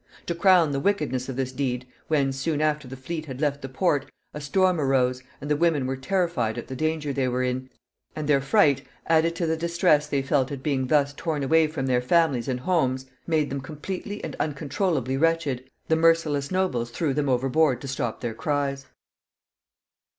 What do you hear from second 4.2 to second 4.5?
a